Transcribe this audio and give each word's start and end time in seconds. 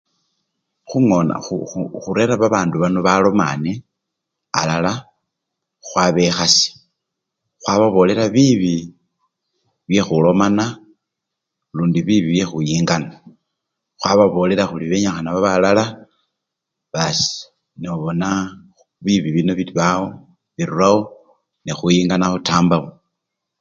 Khungona 0.89 1.35
khu! 1.45 1.55
khu! 1.71 1.81
khurera 2.03 2.35
babandu 2.41 2.75
balomane 3.05 3.71
alala, 4.59 4.91
khwabekhasha 5.85 6.71
khwababolela 7.61 8.25
bibi 8.35 8.75
byekhulomana 9.87 10.65
lundi 11.75 11.99
bibi 12.07 12.29
bye 12.35 12.45
khuyingana, 12.49 13.09
khwababolela 13.99 14.63
khuli 14.69 14.85
benyikhana 14.91 15.29
babe 15.33 15.49
alala 15.55 15.85
basi 16.93 17.31
nobona 17.81 18.27
bibi 19.03 19.29
bino 19.35 19.51
bibawo! 19.59 20.07
birurawo 20.55 21.01
nekhuyingana 21.65 22.25
khutambawo. 22.31 22.89